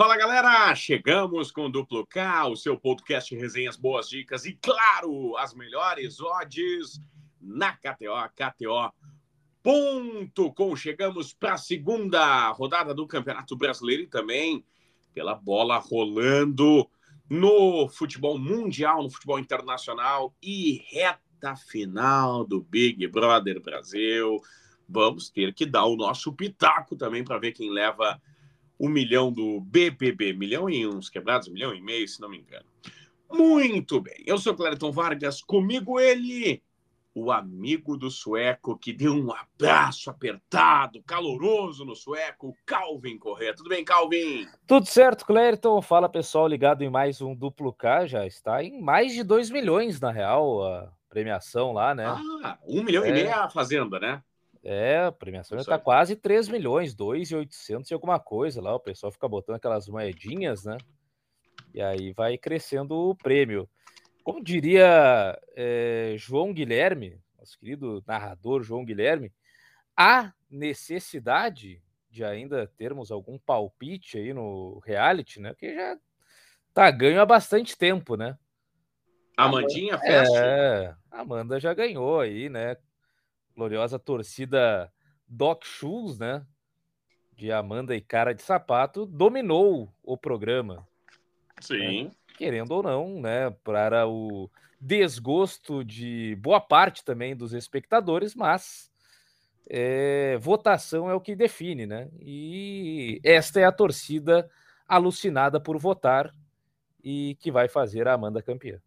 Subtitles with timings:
[0.00, 5.36] Fala galera, chegamos com o Duplo K, o seu podcast resenhas, boas dicas e, claro,
[5.36, 6.98] as melhores odds
[7.38, 8.14] na KTO,
[9.62, 10.74] KTO.com.
[10.74, 14.64] Chegamos para a segunda rodada do Campeonato Brasileiro e também
[15.12, 16.88] pela bola rolando
[17.28, 24.40] no futebol mundial, no futebol internacional e reta final do Big Brother Brasil.
[24.88, 28.18] Vamos ter que dar o nosso pitaco também para ver quem leva
[28.80, 32.64] o milhão do BBB, milhão e uns quebrados, milhão e meio, se não me engano.
[33.30, 36.62] Muito bem, eu sou Clériton Vargas, comigo ele,
[37.14, 43.54] o amigo do sueco que deu um abraço apertado, caloroso no sueco, Calvin Corrêa.
[43.54, 44.48] Tudo bem, Calvin?
[44.66, 45.82] Tudo certo, Clériton.
[45.82, 50.00] Fala pessoal ligado em mais um duplo K, já está em mais de 2 milhões
[50.00, 52.06] na real a premiação lá, né?
[52.06, 53.10] Ah, um milhão é...
[53.10, 54.22] e meio a Fazenda, né?
[54.62, 58.74] É, a premiação já tá quase 3 milhões, 2,800 e alguma coisa lá.
[58.74, 60.76] O pessoal fica botando aquelas moedinhas, né?
[61.72, 63.68] E aí vai crescendo o prêmio.
[64.22, 69.32] Como diria é, João Guilherme, nosso querido narrador João Guilherme,
[69.96, 75.50] há necessidade de ainda termos algum palpite aí no reality, né?
[75.50, 75.96] Porque já
[76.74, 78.36] tá ganho há bastante tempo, né?
[79.36, 80.34] Amandinha Fest?
[80.34, 82.76] É, Amanda já ganhou aí, né?
[83.60, 84.90] Gloriosa torcida
[85.28, 86.46] Doc Shoes, né?
[87.36, 90.76] De Amanda e Cara de Sapato, dominou o programa.
[90.76, 90.82] Né?
[91.60, 92.04] Sim.
[92.04, 92.10] Né?
[92.38, 93.50] Querendo ou não, né?
[93.62, 94.50] Para o
[94.80, 98.90] desgosto de boa parte também dos espectadores, mas
[99.68, 102.08] é, votação é o que define, né?
[102.18, 104.50] E esta é a torcida
[104.88, 106.34] alucinada por votar
[107.04, 108.80] e que vai fazer a Amanda campeã.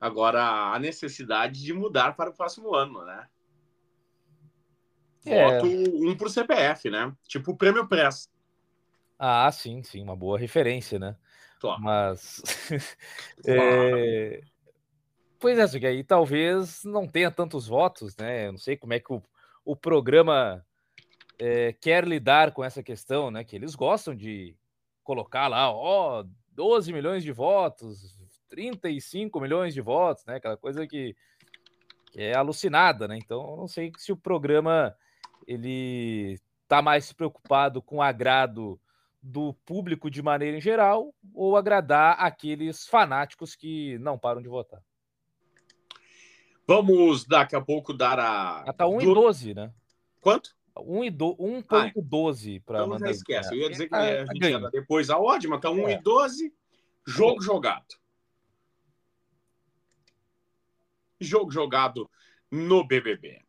[0.00, 3.26] Agora, a necessidade de mudar para o próximo ano, né?
[5.24, 5.58] É.
[5.58, 7.12] Voto um por CPF, né?
[7.26, 8.30] Tipo o Prêmio Press.
[9.18, 11.16] Ah, sim, sim, uma boa referência, né?
[11.60, 11.82] Claro.
[11.82, 12.42] Mas.
[13.46, 14.40] é...
[15.38, 18.46] Pois é, que aí talvez não tenha tantos votos, né?
[18.46, 19.22] Eu não sei como é que o,
[19.64, 20.64] o programa
[21.38, 23.44] é, quer lidar com essa questão, né?
[23.44, 24.54] Que eles gostam de
[25.02, 28.18] colocar lá, ó, 12 milhões de votos,
[28.48, 30.36] 35 milhões de votos, né?
[30.36, 31.16] Aquela coisa que,
[32.10, 33.16] que é alucinada, né?
[33.16, 34.94] Então, eu não sei se o programa
[35.50, 38.80] ele está mais preocupado com o agrado
[39.20, 44.80] do público de maneira em geral ou agradar aqueles fanáticos que não param de votar.
[46.66, 48.64] Vamos daqui a pouco dar a.
[48.68, 49.74] Está 1 e 12, né?
[50.20, 50.54] Quanto?
[50.78, 53.52] 1 e 1.12 para Então já esquece.
[53.52, 55.92] Eu ia dizer que a gente ia dar depois a odd, mas está 1 é.
[55.94, 56.54] e 12,
[57.04, 57.44] jogo é.
[57.44, 58.00] jogado.
[61.18, 62.08] Jogo jogado
[62.48, 63.44] no BBB.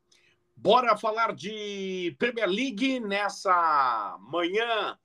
[0.64, 4.96] Bora falar de Premier League nessa manhã.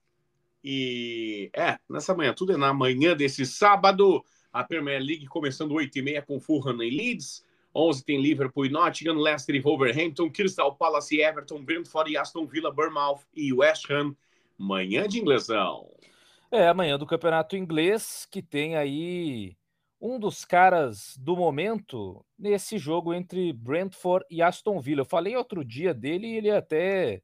[0.62, 4.22] E é, nessa manhã, tudo é na manhã desse sábado.
[4.52, 7.42] A Premier League começando 8h30 com Fulham e Leeds.
[7.74, 12.44] 11 tem Liverpool e Nottingham, Leicester e Wolverhampton, Crystal Palace e Everton, Brentford e Aston
[12.44, 14.14] Villa, Bournemouth e West Ham.
[14.58, 15.90] Manhã de inglesão.
[16.50, 19.56] É, amanhã do campeonato inglês, que tem aí
[20.00, 25.00] um dos caras do momento nesse jogo entre Brentford e Aston Villa.
[25.00, 27.22] Eu falei outro dia dele e ele até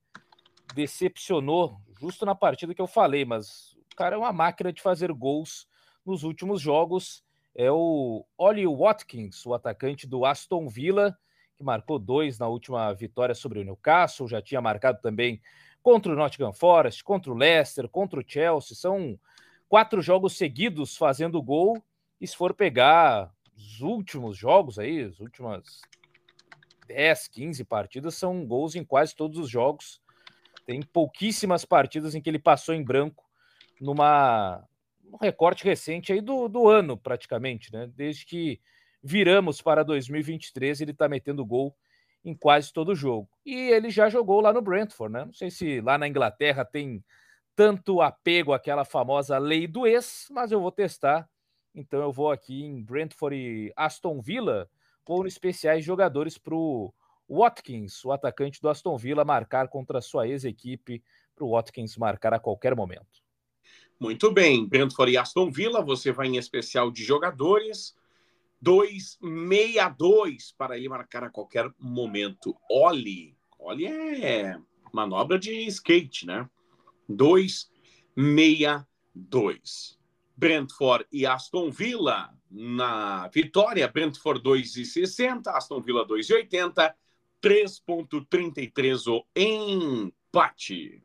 [0.75, 5.13] decepcionou justo na partida que eu falei, mas o cara é uma máquina de fazer
[5.13, 5.69] gols
[6.05, 7.23] nos últimos jogos.
[7.55, 11.17] É o Ollie Watkins, o atacante do Aston Villa,
[11.57, 15.41] que marcou dois na última vitória sobre o Newcastle, já tinha marcado também
[15.83, 18.75] contra o Nottingham Forest, contra o Leicester, contra o Chelsea.
[18.75, 19.19] São
[19.69, 21.83] quatro jogos seguidos fazendo gol
[22.23, 25.81] e se for pegar os últimos jogos aí, as últimas
[26.87, 30.01] 10, 15 partidas, são gols em quase todos os jogos.
[30.65, 33.29] Tem pouquíssimas partidas em que ele passou em branco
[33.81, 34.65] numa
[35.05, 37.91] um recorte recente aí do, do ano, praticamente, né?
[37.93, 38.61] Desde que
[39.03, 41.77] viramos para 2023, ele está metendo gol
[42.25, 43.29] em quase todo jogo.
[43.45, 45.25] E ele já jogou lá no Brentford, né?
[45.25, 47.05] Não sei se lá na Inglaterra tem
[47.57, 51.29] tanto apego àquela famosa lei do ex, mas eu vou testar
[51.75, 54.71] então eu vou aqui em Brentford e Aston Villa,
[55.09, 56.95] no especiais jogadores para o
[57.29, 61.03] Watkins, o atacante do Aston Villa, marcar contra a sua ex-equipe,
[61.35, 63.23] para o Watkins marcar a qualquer momento.
[63.99, 67.97] Muito bem, Brentford e Aston Villa, você vai em especial de jogadores.
[68.61, 72.57] 262 para ele marcar a qualquer momento.
[72.71, 74.57] Olhe, olhe é
[74.93, 76.49] manobra de skate, né?
[77.09, 80.02] 262.
[80.37, 83.89] Brentford e Aston Villa na vitória.
[83.89, 86.95] Brentford 2,60, Aston Villa 2,80,
[87.43, 91.03] 3,33 o empate.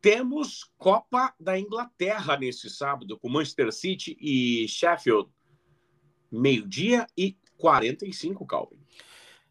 [0.00, 5.30] temos Copa da Inglaterra nesse sábado, com Manchester City e Sheffield,
[6.30, 8.80] meio-dia e 45, Calvin.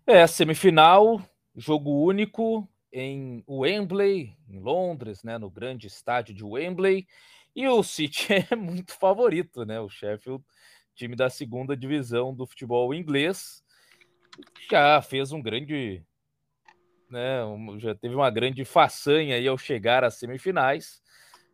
[0.05, 1.21] É, semifinal,
[1.55, 7.07] jogo único em Wembley, em Londres, né, no grande estádio de Wembley.
[7.55, 9.79] E o City é muito favorito, né?
[9.79, 10.43] O Sheffield,
[10.95, 13.63] time da segunda divisão do futebol inglês,
[14.69, 16.03] já fez um grande,
[17.09, 17.39] né?
[17.77, 21.01] Já teve uma grande façanha aí ao chegar às semifinais,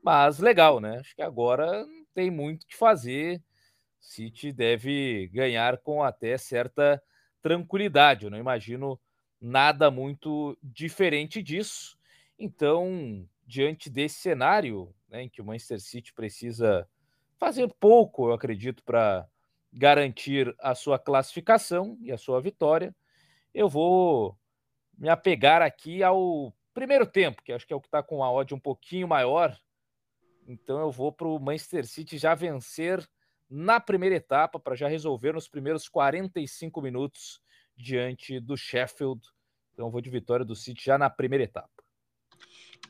[0.03, 0.99] mas legal, né?
[0.99, 3.41] Acho que agora não tem muito o que fazer.
[3.99, 7.01] City deve ganhar com até certa
[7.41, 8.25] tranquilidade.
[8.25, 8.99] Eu não imagino
[9.41, 11.97] nada muito diferente disso.
[12.39, 16.87] Então, diante desse cenário, né, em que o Manchester City precisa
[17.37, 19.27] fazer pouco, eu acredito, para
[19.71, 22.95] garantir a sua classificação e a sua vitória,
[23.53, 24.37] eu vou
[24.97, 28.31] me apegar aqui ao primeiro tempo, que acho que é o que está com a
[28.31, 29.57] odd um pouquinho maior.
[30.47, 33.07] Então eu vou para o Manchester City já vencer
[33.49, 37.41] na primeira etapa, para já resolver nos primeiros 45 minutos
[37.75, 39.21] diante do Sheffield.
[39.73, 41.76] Então eu vou de vitória do City já na primeira etapa.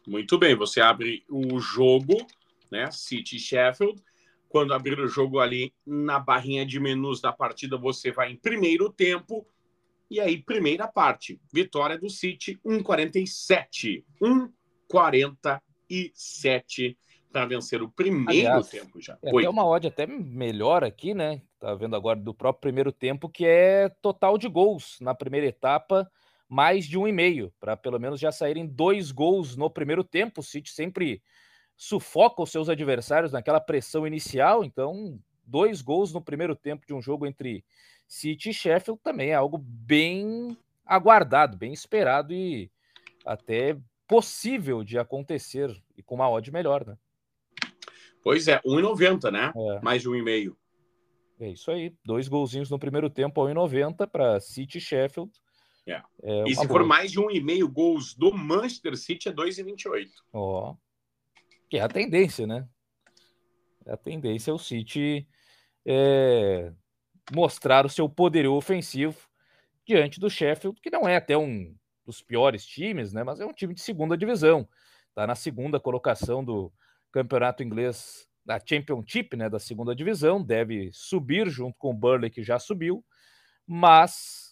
[0.07, 2.15] Muito bem, você abre o jogo,
[2.71, 2.89] né?
[2.91, 4.01] City Sheffield.
[4.47, 8.89] Quando abrir o jogo ali na barrinha de menus da partida, você vai em primeiro
[8.89, 9.45] tempo.
[10.09, 11.41] E aí, primeira parte.
[11.51, 14.05] Vitória do City, 1,47.
[14.21, 16.95] 1,47
[17.29, 19.17] para vencer o primeiro Aliás, tempo já.
[19.21, 21.41] É até uma odd até melhor aqui, né?
[21.59, 26.09] Tá vendo agora do próprio primeiro tempo, que é total de gols na primeira etapa
[26.47, 30.41] mais de um e meio, para pelo menos já saírem dois gols no primeiro tempo.
[30.41, 31.21] O City sempre
[31.75, 37.01] sufoca os seus adversários naquela pressão inicial, então dois gols no primeiro tempo de um
[37.01, 37.63] jogo entre
[38.07, 42.71] City e Sheffield também é algo bem aguardado, bem esperado e
[43.25, 43.77] até
[44.07, 46.97] possível de acontecer e com uma odd melhor, né?
[48.23, 49.53] Pois é, 1,90, né?
[49.55, 49.81] É.
[49.81, 50.57] Mais de um e meio.
[51.39, 55.31] É isso aí, dois golzinhos no primeiro tempo, 1,90 para City e Sheffield.
[55.87, 56.03] É.
[56.21, 56.67] É e se boa.
[56.79, 60.09] for mais de um e meio gols do Manchester City, é 2,28.
[60.33, 60.71] Ó.
[60.71, 60.77] Oh.
[61.69, 62.67] Que é a tendência, né?
[63.85, 65.27] É a tendência é o City
[65.85, 66.73] é,
[67.33, 69.17] mostrar o seu poderio ofensivo
[69.85, 71.73] diante do Sheffield, que não é até um
[72.05, 73.23] dos piores times, né?
[73.23, 74.67] Mas é um time de segunda divisão.
[75.15, 76.71] Tá na segunda colocação do
[77.11, 79.49] campeonato inglês da Championship, né?
[79.49, 80.43] Da segunda divisão.
[80.43, 83.03] Deve subir junto com o Burley, que já subiu.
[83.65, 84.46] Mas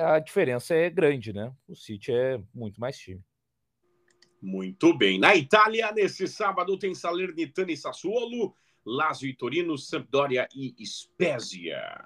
[0.00, 1.52] a diferença é grande, né?
[1.68, 3.22] O City é muito mais time.
[4.40, 5.18] Muito bem.
[5.18, 8.54] Na Itália, nesse sábado, tem Salernitana e Sassuolo,
[8.84, 12.04] Lazio e Torino, Sampdoria e Spezia.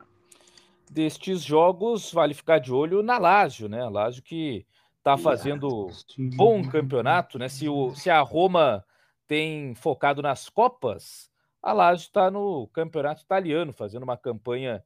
[0.91, 3.83] Destes jogos, vale ficar de olho na Lazio, né?
[3.83, 4.65] A Lazio que
[4.99, 5.89] está fazendo
[6.37, 7.49] bom campeonato, né?
[7.49, 8.85] Se, o, se a Roma
[9.27, 11.31] tem focado nas Copas,
[11.63, 14.83] a Lazio está no campeonato italiano, fazendo uma campanha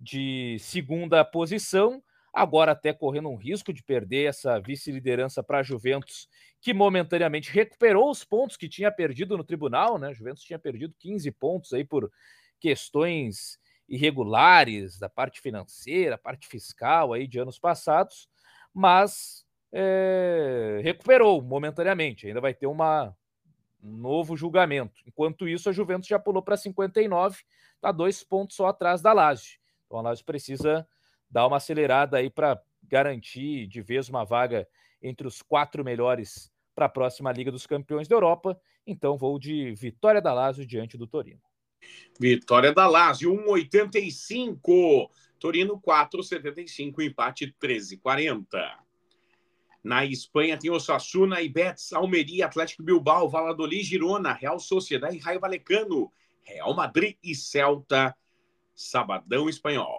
[0.00, 2.02] de segunda posição
[2.34, 6.28] agora até correndo um risco de perder essa vice-liderança para a Juventus,
[6.60, 10.08] que momentaneamente recuperou os pontos que tinha perdido no tribunal, né?
[10.08, 12.10] A Juventus tinha perdido 15 pontos aí por
[12.58, 13.58] questões
[13.88, 18.28] irregulares da parte financeira, parte fiscal aí de anos passados,
[18.72, 22.26] mas é, recuperou momentaneamente.
[22.26, 23.14] Ainda vai ter uma,
[23.82, 25.02] um novo julgamento.
[25.06, 27.42] Enquanto isso, a Juventus já pulou para 59,
[27.76, 29.60] está dois pontos só atrás da Lazio.
[29.86, 30.88] Então a Lazio precisa
[31.34, 34.68] dar uma acelerada aí para garantir de vez uma vaga
[35.02, 38.56] entre os quatro melhores para a próxima Liga dos Campeões da Europa.
[38.86, 41.40] Então vou de vitória da Lazio diante do Torino.
[42.20, 45.10] Vitória da Lazio, 1,85.
[45.40, 47.02] Torino 4,75.
[47.02, 48.46] Empate 13,40.
[49.82, 56.12] Na Espanha tem Osasuna Betis, Almeria, Atlético Bilbao, Valladolid, Girona, Real Sociedade e Raio Valecano,
[56.44, 58.16] Real Madrid e Celta,
[58.72, 59.93] Sabadão Espanhol.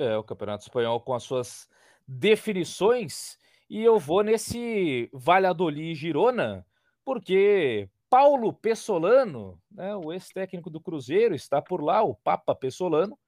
[0.00, 1.68] É, o Campeonato Espanhol com as suas
[2.08, 3.36] definições.
[3.68, 6.66] E eu vou nesse Valladolid Girona,
[7.04, 13.18] porque Paulo Pessolano, né, o ex-técnico do Cruzeiro, está por lá, o Papa Pessolano,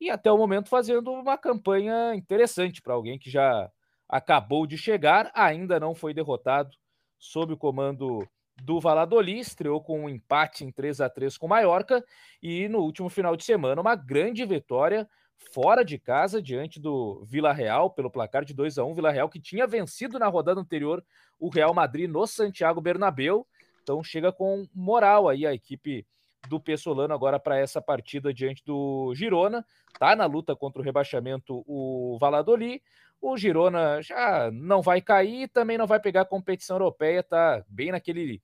[0.00, 3.68] e até o momento fazendo uma campanha interessante para alguém que já
[4.08, 6.70] acabou de chegar, ainda não foi derrotado
[7.18, 8.24] sob o comando
[8.62, 12.04] do Valladolid, estreou com um empate em 3 a 3 com Mallorca
[12.40, 15.08] e no último final de semana uma grande vitória
[15.50, 19.28] fora de casa diante do Vila Real pelo placar de 2 a 1 Vila Real
[19.28, 21.04] que tinha vencido na rodada anterior
[21.38, 23.46] o Real Madrid no Santiago Bernabéu.
[23.82, 26.06] Então chega com moral aí a equipe
[26.48, 29.64] do Pessolano agora para essa partida diante do Girona.
[29.98, 32.82] Tá na luta contra o rebaixamento o Valladolid.
[33.20, 37.92] O Girona já não vai cair, também não vai pegar a competição europeia, tá bem
[37.92, 38.42] naquele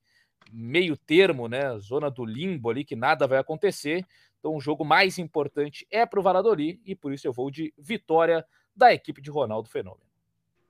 [0.51, 1.77] meio termo, né?
[1.79, 4.05] Zona do limbo ali, que nada vai acontecer.
[4.39, 7.73] Então, o jogo mais importante é para o Valladolid e por isso eu vou de
[7.77, 10.07] vitória da equipe de Ronaldo Fenômeno.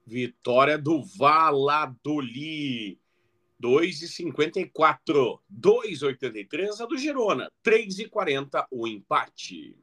[0.06, 2.98] Vitória do Valladolid.
[3.62, 5.40] 2,54.
[5.52, 7.52] 2,83 a do Girona.
[7.64, 9.78] 3,40 o empate.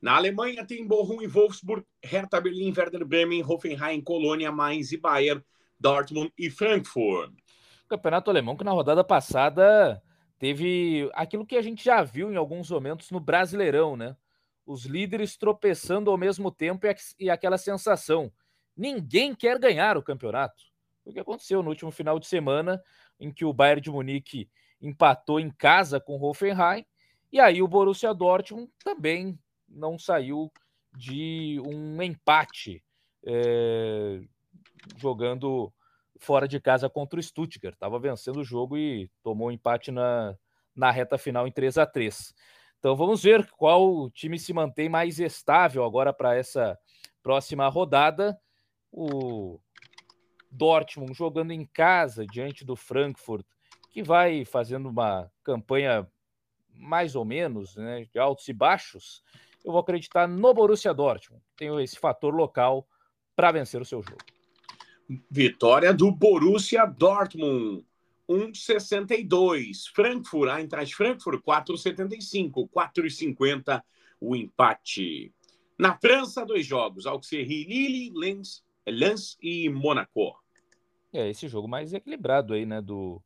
[0.00, 5.44] Na Alemanha tem Bochum e Wolfsburg, Hertha Berlin, Werder Bremen, Hoffenheim, Colônia, Mainz e Bayern,
[5.78, 7.34] Dortmund e Frankfurt.
[7.86, 10.02] Campeonato alemão que na rodada passada
[10.40, 14.16] teve aquilo que a gente já viu em alguns momentos no Brasileirão, né?
[14.64, 16.86] Os líderes tropeçando ao mesmo tempo
[17.18, 18.32] e aquela sensação.
[18.74, 20.64] Ninguém quer ganhar o campeonato.
[21.04, 22.82] O que aconteceu no último final de semana,
[23.18, 24.48] em que o Bayern de Munique
[24.80, 26.86] empatou em casa com o Hoffenheim,
[27.30, 30.50] e aí o Borussia Dortmund também não saiu
[30.96, 32.82] de um empate
[33.26, 34.22] é,
[34.96, 35.70] jogando
[36.20, 37.74] fora de casa contra o Stuttgart.
[37.74, 40.36] Estava vencendo o jogo e tomou um empate na,
[40.76, 42.34] na reta final em 3 a 3
[42.78, 46.78] Então vamos ver qual time se mantém mais estável agora para essa
[47.22, 48.38] próxima rodada.
[48.92, 49.58] O
[50.50, 53.46] Dortmund jogando em casa diante do Frankfurt,
[53.90, 56.06] que vai fazendo uma campanha
[56.72, 59.22] mais ou menos, né, de altos e baixos.
[59.64, 61.42] Eu vou acreditar no Borussia Dortmund.
[61.56, 62.86] Tenho esse fator local
[63.36, 64.39] para vencer o seu jogo.
[65.30, 67.84] Vitória do Borussia Dortmund.
[68.28, 69.88] 1,62.
[69.92, 72.68] Frankfurt, Eintracht Frankfurt, 4,75.
[72.68, 73.82] 4,50
[74.20, 75.32] o empate.
[75.78, 77.06] Na França, dois jogos.
[77.06, 80.38] Auxerre Lille, Lens, Lens e Monaco.
[81.12, 82.80] É, esse jogo mais equilibrado aí, né?
[82.80, 83.20] Do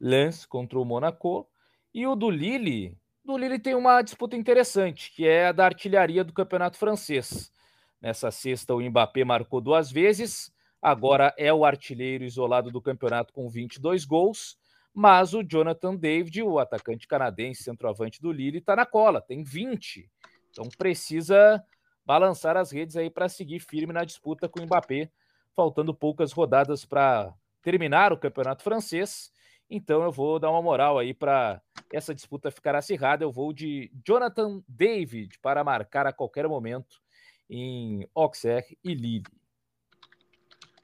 [0.00, 1.46] Lens contra o Monaco.
[1.94, 6.24] E o do Lille, do Lille tem uma disputa interessante, que é a da artilharia
[6.24, 7.52] do campeonato francês.
[8.00, 13.48] Nessa sexta, o Mbappé marcou duas vezes, agora é o artilheiro isolado do campeonato com
[13.48, 14.56] 22 gols,
[14.92, 20.10] mas o Jonathan David, o atacante canadense, centroavante do Lille, está na cola, tem 20.
[20.50, 21.64] Então precisa
[22.04, 25.10] balançar as redes aí para seguir firme na disputa com o Mbappé,
[25.54, 27.32] faltando poucas rodadas para
[27.62, 29.30] terminar o campeonato francês.
[29.68, 33.24] Então eu vou dar uma moral aí para essa disputa ficar acirrada.
[33.24, 37.00] Eu vou de Jonathan David para marcar a qualquer momento
[37.48, 39.39] em Auxerre e Lille.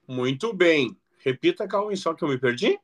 [0.06, 0.96] Muito bem.
[1.18, 2.78] Repita, Calvin, só que eu me perdi.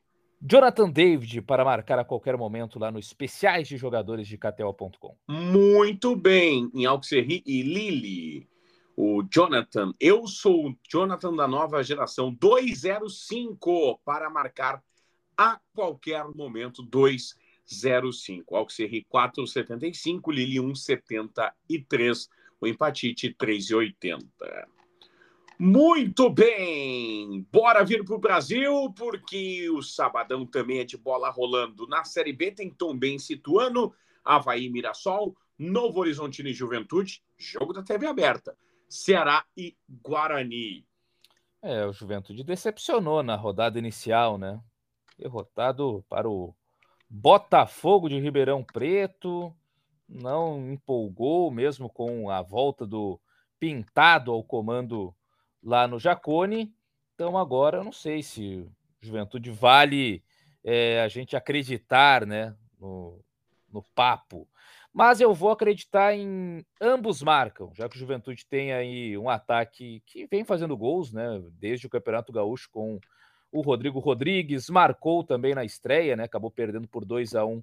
[0.44, 5.16] Jonathan David para marcar a qualquer momento lá no especiais de jogadores de KTO.com.
[5.28, 6.68] Muito bem.
[6.74, 8.48] Em Auxerre e Lille.
[8.96, 9.92] O Jonathan.
[10.00, 14.82] Eu sou o Jonathan da nova geração 205 para marcar
[15.36, 18.56] a qualquer momento 205.
[18.56, 22.28] Auxerre 4,75, Lille 1,73,
[22.60, 24.18] o empatite 3,80.
[25.64, 27.46] Muito bem!
[27.52, 31.86] Bora vir para o Brasil, porque o sabadão também é de bola rolando.
[31.86, 38.08] Na Série B tem Tom Situano, Havaí Mirassol, Novo Horizontino e Juventude, jogo da TV
[38.08, 38.56] aberta.
[38.88, 40.84] Ceará e Guarani.
[41.62, 44.60] É, o Juventude decepcionou na rodada inicial, né?
[45.16, 46.52] derrotado para o
[47.08, 49.54] Botafogo de Ribeirão Preto,
[50.08, 53.20] não empolgou mesmo com a volta do
[53.60, 55.14] Pintado ao comando
[55.62, 56.74] lá no Jacone.
[57.14, 58.66] Então agora eu não sei se
[59.00, 60.22] Juventude vale
[60.64, 63.20] é, a gente acreditar né, no,
[63.72, 64.48] no papo.
[64.92, 70.02] Mas eu vou acreditar em ambos marcam, já que o Juventude tem aí um ataque
[70.04, 71.42] que vem fazendo gols, né?
[71.52, 73.00] Desde o Campeonato Gaúcho com
[73.50, 76.24] o Rodrigo Rodrigues marcou também na estreia, né?
[76.24, 77.62] Acabou perdendo por 2 a 1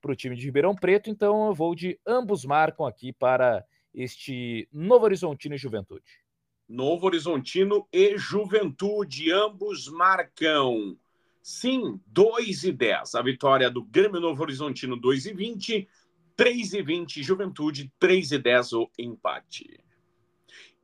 [0.00, 1.10] para o time de Ribeirão Preto.
[1.10, 6.27] Então eu vou de ambos marcam aqui para este Novo Horizontino e Juventude.
[6.68, 10.98] Novo Horizontino e Juventude, ambos marcam.
[11.42, 13.14] Sim, 2 e 10.
[13.14, 15.88] A vitória do Grêmio Novo Horizontino, 2 e 20.
[16.36, 19.82] 3 e 20, Juventude, 3 e 10 o empate.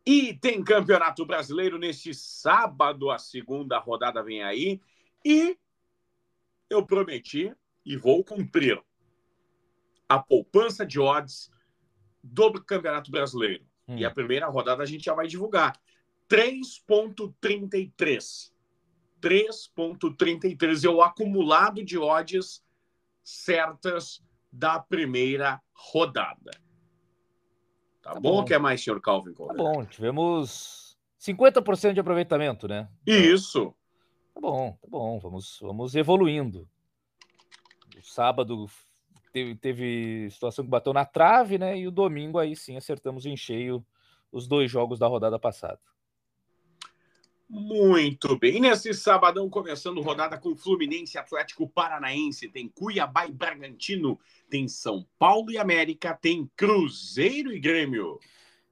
[0.04, 4.80] E tem Campeonato Brasileiro neste sábado, a segunda rodada vem aí.
[5.24, 5.56] E
[6.68, 8.82] eu prometi e vou cumprir
[10.08, 11.50] a poupança de odds
[12.22, 13.64] do Campeonato Brasileiro.
[13.88, 13.96] Hum.
[13.96, 15.80] E a primeira rodada a gente já vai divulgar.
[16.28, 18.52] 3.33.
[19.20, 22.62] 3.33 é o acumulado de odds
[23.22, 24.22] certas
[24.52, 26.52] da primeira rodada.
[28.02, 29.32] Tá, tá bom, ou quer mais, senhor Calvin?
[29.32, 32.86] Tá bom, tivemos 50% de aproveitamento, né?
[33.06, 33.74] Isso.
[34.34, 36.68] Tá bom, tá bom, vamos, vamos evoluindo.
[37.96, 38.66] O sábado
[39.34, 41.76] teve, teve situação que bateu na trave, né?
[41.76, 43.84] E o domingo aí sim acertamos em cheio
[44.30, 45.80] os dois jogos da rodada passada.
[47.48, 48.60] Muito bem.
[48.60, 55.50] nesse sabadão, começando rodada com Fluminense, Atlético Paranaense, tem Cuiabá e Bragantino, tem São Paulo
[55.50, 58.18] e América, tem Cruzeiro e Grêmio.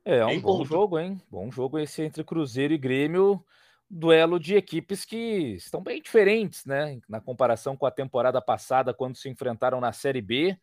[0.04, 1.20] É, é um bom jogo, hein?
[1.30, 3.44] Bom jogo esse entre Cruzeiro e Grêmio.
[3.94, 6.98] Duelo de equipes que estão bem diferentes, né?
[7.06, 10.58] Na comparação com a temporada passada, quando se enfrentaram na Série B.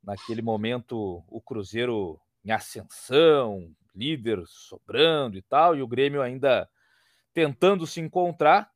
[0.00, 6.70] Naquele momento, o Cruzeiro em ascensão, líder sobrando e tal, e o Grêmio ainda
[7.34, 8.70] tentando se encontrar.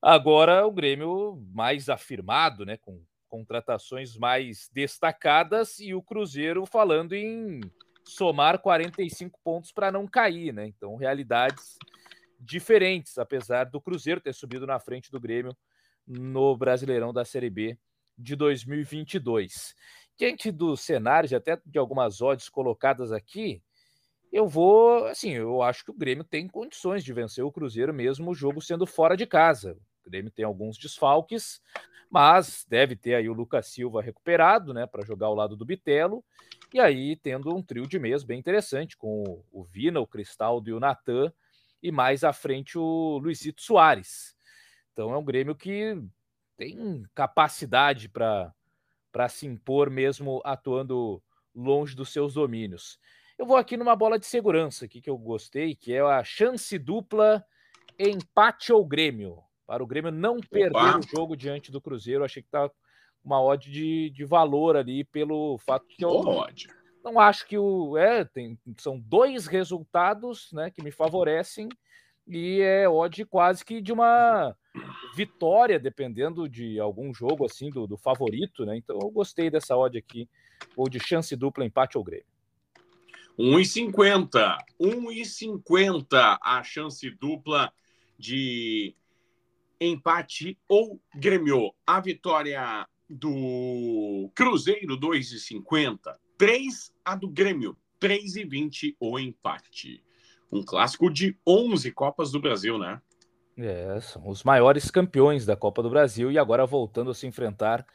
[0.00, 7.60] Agora o Grêmio mais afirmado, né, com contratações mais destacadas e o Cruzeiro falando em
[8.04, 10.68] somar 45 pontos para não cair, né?
[10.68, 11.76] Então, realidades
[12.44, 15.56] diferentes, apesar do Cruzeiro ter subido na frente do Grêmio
[16.06, 17.78] no Brasileirão da Série B
[18.16, 19.74] de 2022.
[20.16, 23.62] Diante dos cenários e até de algumas odds colocadas aqui,
[24.30, 28.30] eu vou, assim, eu acho que o Grêmio tem condições de vencer o Cruzeiro mesmo
[28.30, 29.76] o jogo sendo fora de casa.
[30.04, 31.60] O Grêmio tem alguns desfalques,
[32.10, 36.24] mas deve ter aí o Lucas Silva recuperado, né, para jogar ao lado do Bitelo,
[36.72, 40.72] e aí tendo um trio de meias bem interessante com o Vina, o Cristaldo e
[40.72, 41.32] o Natan,
[41.84, 44.34] e mais à frente o Luizito Soares.
[44.90, 45.94] Então é um Grêmio que
[46.56, 51.22] tem capacidade para se impor mesmo atuando
[51.54, 52.98] longe dos seus domínios.
[53.36, 56.78] Eu vou aqui numa bola de segurança aqui que eu gostei, que é a chance
[56.78, 57.44] dupla
[57.98, 59.42] empate ou Grêmio.
[59.66, 60.98] Para o Grêmio não perder Opa.
[61.00, 62.24] o jogo diante do Cruzeiro.
[62.24, 62.70] achei que tá
[63.22, 66.66] uma odd de, de valor ali pelo fato que eu odd.
[67.04, 71.68] Não acho que o é tem são dois resultados, né, que me favorecem
[72.26, 74.56] e é odd quase que de uma
[75.14, 78.76] vitória dependendo de algum jogo assim do, do favorito, né?
[78.76, 80.28] Então eu gostei dessa odd aqui
[80.74, 82.24] ou de chance dupla empate ou Grêmio.
[83.38, 84.56] 1,50.
[84.80, 87.72] 1,50 a chance dupla
[88.18, 88.94] de
[89.78, 91.74] empate ou Grêmio.
[91.86, 96.16] A vitória do Cruzeiro, 2,50.
[96.36, 100.02] 3 a do Grêmio, 3,20 o empate.
[100.50, 103.00] Um clássico de 11 Copas do Brasil, né?
[103.56, 107.86] É, são os maiores campeões da Copa do Brasil e agora voltando a se enfrentar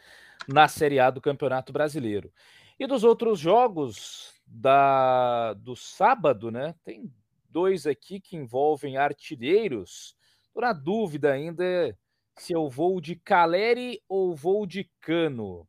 [0.48, 2.32] na Série A do Campeonato Brasileiro.
[2.80, 6.74] E dos outros jogos, da do sábado, né?
[6.84, 7.12] Tem
[7.50, 10.16] dois aqui que envolvem artilheiros.
[10.54, 11.96] Tô na dúvida ainda
[12.38, 15.68] se eu vou de Caleri ou vou de Cano.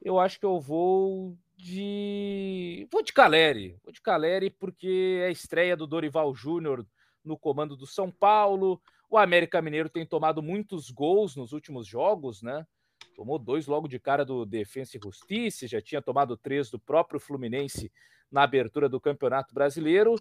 [0.00, 3.76] Eu acho que eu vou de vou de Caleri.
[3.82, 6.86] Vou de Caleri porque é a estreia do Dorival Júnior
[7.24, 8.80] no comando do São Paulo.
[9.08, 12.66] O América Mineiro tem tomado muitos gols nos últimos jogos, né?
[13.14, 17.20] Tomou dois logo de cara do Defensa e Justiça, já tinha tomado três do próprio
[17.20, 17.92] Fluminense
[18.30, 20.16] na abertura do Campeonato Brasileiro.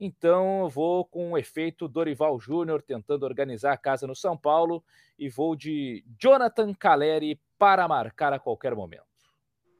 [0.00, 4.82] Então, eu vou com o efeito Dorival Júnior tentando organizar a casa no São Paulo
[5.18, 9.07] e vou de Jonathan Caleri para marcar a qualquer momento.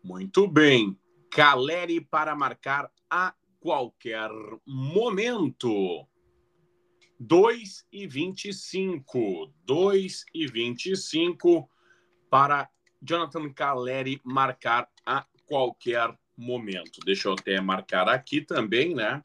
[0.02, 0.98] Muito bem.
[1.30, 4.30] Caleri para marcar a qualquer
[4.66, 6.06] momento.
[7.18, 9.52] 2 e 25.
[9.64, 11.68] 2 e 25
[12.30, 12.68] para
[13.02, 17.00] Jonathan Caleri marcar a qualquer momento.
[17.04, 19.20] Deixa eu até marcar aqui também, né?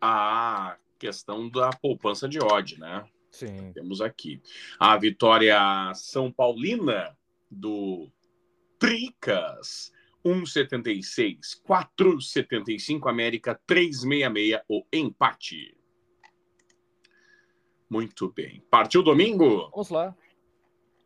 [0.00, 3.04] A questão da poupança de odd, né?
[3.30, 3.72] Sim.
[3.72, 4.42] Temos aqui
[4.78, 7.16] a vitória São Paulina
[7.52, 8.10] do
[8.78, 9.92] Tricas.
[10.24, 15.76] 1,76, 4,75 América, 3,66 o empate.
[17.90, 18.62] Muito bem.
[18.70, 19.68] Partiu domingo?
[19.70, 20.16] Vamos lá.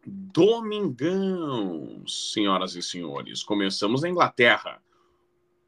[0.07, 3.43] Domingão, senhoras e senhores.
[3.43, 4.81] Começamos na Inglaterra.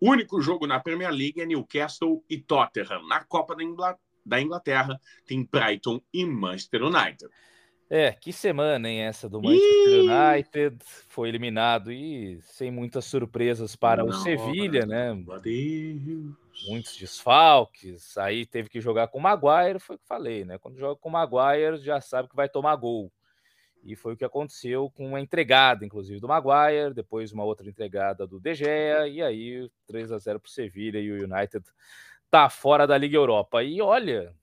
[0.00, 3.04] O único jogo na Premier League é Newcastle e Tottenham.
[3.08, 3.56] Na Copa
[4.24, 7.26] da Inglaterra tem Brighton e Manchester United.
[7.90, 10.78] É, que semana, hein, essa do Manchester United.
[11.08, 15.14] Foi eliminado e sem muitas surpresas para Não, o Sevilha, né?
[16.68, 18.18] Muitos desfalques.
[18.18, 20.58] Aí teve que jogar com o Maguire, foi o que falei, né?
[20.58, 23.10] Quando joga com o Maguire, já sabe que vai tomar gol.
[23.82, 28.26] E foi o que aconteceu com uma entregada, inclusive, do Maguire, depois uma outra entregada
[28.26, 31.64] do De Gea, e aí 3 a 0 para o Sevilha e o United
[32.30, 33.62] tá fora da Liga Europa.
[33.62, 34.34] E olha,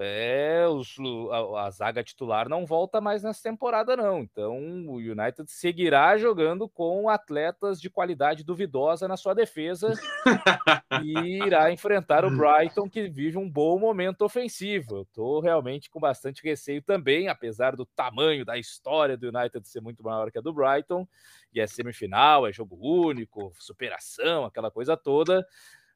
[0.00, 0.96] é, os,
[1.30, 4.20] a, a, zaga titular não volta mais nessa temporada, não.
[4.20, 4.56] Então
[4.86, 9.92] o United seguirá jogando com atletas de qualidade duvidosa na sua defesa
[11.02, 14.98] e irá enfrentar o Brighton, que vive um bom momento ofensivo.
[14.98, 19.80] Eu estou realmente com bastante receio também, apesar do tamanho da história do United ser
[19.80, 21.08] muito maior que a do Brighton,
[21.52, 25.44] e é semifinal, é jogo único, superação, aquela coisa toda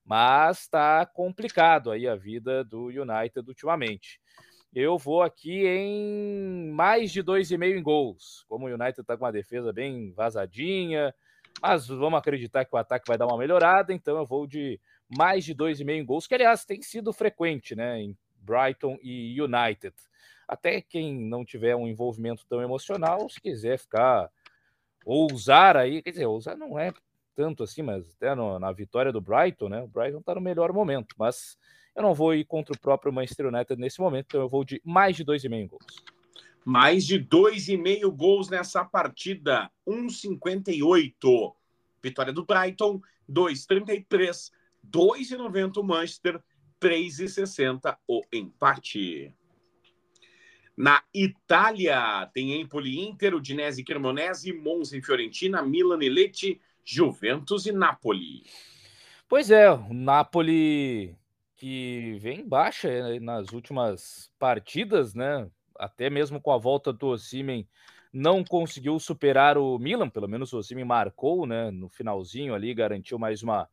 [0.04, 4.20] Mas está complicado aí a vida do United ultimamente.
[4.74, 8.44] Eu vou aqui em mais de 2,5 em gols.
[8.48, 11.14] Como o United está com uma defesa bem vazadinha,
[11.60, 14.80] mas vamos acreditar que o ataque vai dar uma melhorada, então eu vou de
[15.14, 19.94] mais de 2,5 em gols, que aliás tem sido frequente, né, em Brighton e United.
[20.48, 24.30] Até quem não tiver um envolvimento tão emocional, se quiser ficar
[25.04, 26.92] ousar aí, quer dizer, ousar não é
[27.34, 29.82] tanto assim, mas até no, na vitória do Brighton, né?
[29.82, 31.56] O Brighton está no melhor momento, mas
[31.94, 34.80] eu não vou ir contra o próprio Manchester United nesse momento, então eu vou de
[34.84, 36.04] mais de 2,5 gols.
[36.64, 41.54] Mais de 2,5 gols nessa partida, 1,58.
[42.02, 44.52] Vitória do Brighton, 2,33.
[44.90, 46.42] 2,90 o Manchester,
[46.80, 49.32] 3,60 o empate.
[50.76, 57.72] Na Itália, tem Empoli Inter, Udinese Cremonese, Monza e Fiorentina, Milan e Lecce, Juventus e
[57.72, 58.44] Napoli.
[59.28, 61.16] Pois é, o Napoli
[61.56, 65.48] que vem baixa eh, nas últimas partidas, né?
[65.78, 67.68] Até mesmo com a volta do Osimen,
[68.12, 71.70] não conseguiu superar o Milan, pelo menos o Osimen marcou, né?
[71.70, 73.68] No finalzinho ali, garantiu mais uma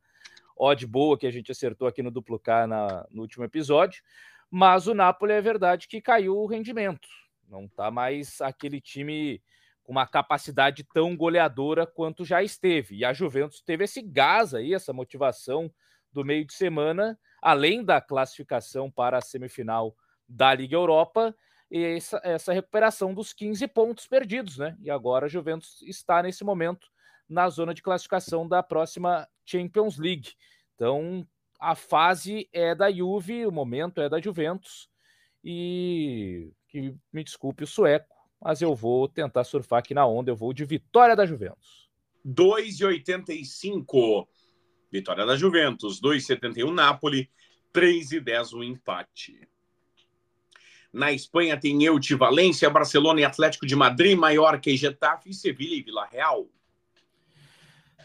[0.56, 4.02] odd boa que a gente acertou aqui no duplo K na, no último episódio.
[4.48, 7.08] Mas o Napoli é verdade que caiu o rendimento.
[7.48, 9.42] Não está mais aquele time
[9.90, 12.98] uma capacidade tão goleadora quanto já esteve.
[12.98, 15.68] E a Juventus teve esse gás aí, essa motivação
[16.12, 19.92] do meio de semana, além da classificação para a semifinal
[20.28, 21.34] da Liga Europa,
[21.68, 24.76] e essa, essa recuperação dos 15 pontos perdidos, né?
[24.80, 26.86] E agora a Juventus está nesse momento
[27.28, 30.34] na zona de classificação da próxima Champions League.
[30.76, 31.26] Então,
[31.60, 34.88] a fase é da Juve, o momento é da Juventus.
[35.42, 40.36] E que me desculpe o sueco, mas eu vou tentar surfar aqui na onda, eu
[40.36, 41.88] vou de vitória da Juventus.
[42.26, 44.26] 2,85
[44.90, 47.30] vitória da Juventus, 2,71 Napoli,
[47.72, 49.48] 3,10 o empate.
[50.92, 55.82] Na Espanha tem Elche, Valência, Barcelona e Atlético de Madrid, Maiorca e Getafe, Sevilha e
[55.82, 56.48] Vila Real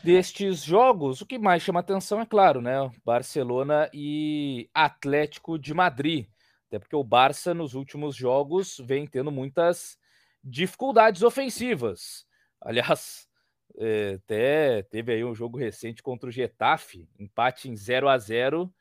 [0.05, 2.75] destes jogos, o que mais chama atenção é claro, né?
[3.03, 6.27] Barcelona e Atlético de Madrid.
[6.67, 9.97] Até porque o Barça nos últimos jogos vem tendo muitas
[10.45, 12.25] dificuldades ofensivas.
[12.61, 13.27] Aliás,
[13.77, 18.73] é, até teve aí um jogo recente contra o Getafe, empate em 0 a 0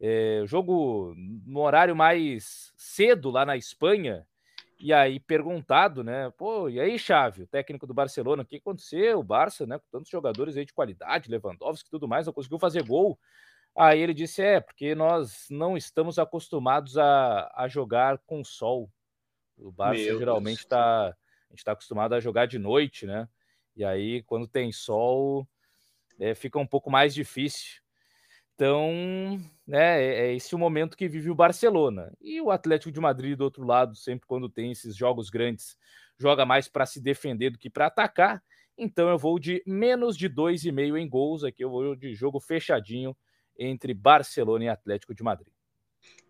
[0.00, 4.24] é, jogo no horário mais cedo lá na Espanha,
[4.80, 6.30] e aí, perguntado, né?
[6.38, 9.18] Pô, e aí, Chave, o técnico do Barcelona, o que aconteceu?
[9.18, 9.76] O Barça, né?
[9.76, 13.18] Com tantos jogadores aí de qualidade, Lewandowski e tudo mais, não conseguiu fazer gol.
[13.76, 18.88] Aí ele disse: é, porque nós não estamos acostumados a, a jogar com sol.
[19.58, 21.08] O Barça Meu geralmente está.
[21.08, 23.28] A gente está acostumado a jogar de noite, né?
[23.74, 25.48] E aí, quando tem sol,
[26.18, 27.80] é, fica um pouco mais difícil.
[28.54, 32.12] Então, né, é, é esse o momento que vive o Barcelona.
[32.20, 35.78] E o Atlético de Madrid, do outro lado, sempre quando tem esses jogos grandes,
[36.18, 38.42] joga mais para se defender do que para atacar.
[38.76, 43.16] Então eu vou de menos de 2,5 em gols aqui, eu vou de jogo fechadinho
[43.56, 45.52] entre Barcelona e Atlético de Madrid.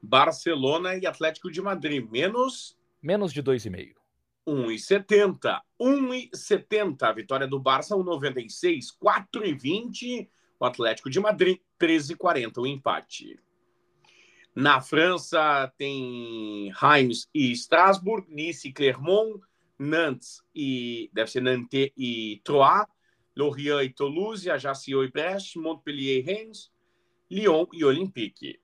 [0.02, 3.94] Barcelona e Atlético de Madrid, menos menos de 2,5.
[4.46, 5.60] 1,70.
[5.80, 7.02] 1,70.
[7.02, 10.28] A vitória do Barça 1,96, 4,20
[10.60, 13.38] o Atlético de Madrid, 13,40 o empate.
[14.54, 19.40] Na França tem Reims e Strasbourg, Nice e Clermont,
[19.78, 22.86] Nantes e deve ser Nantes e Troyes,
[23.36, 26.72] Lorient e Toulouse, Ajaccio e Brest, Montpellier e Rennes,
[27.30, 28.58] Lyon e Olympique.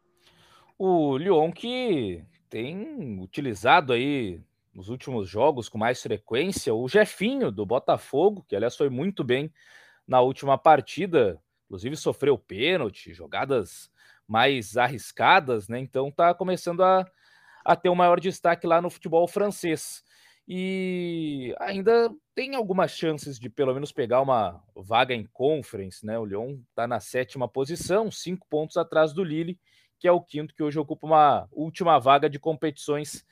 [0.77, 4.41] O Lyon que tem utilizado aí
[4.73, 9.53] nos últimos jogos com mais frequência o Jefinho do Botafogo, que aliás foi muito bem
[10.07, 13.91] na última partida, inclusive sofreu pênalti, jogadas
[14.25, 15.81] mais arriscadas, né?
[15.81, 17.05] Então tá começando a,
[17.65, 20.05] a ter um maior destaque lá no futebol francês.
[20.47, 26.17] E ainda tem algumas chances de pelo menos pegar uma vaga em conference, né?
[26.21, 29.59] O Lyon está na sétima posição, cinco pontos atrás do Lille,
[30.05, 33.25] que é o quinto que hoje ocupa uma última vaga de competições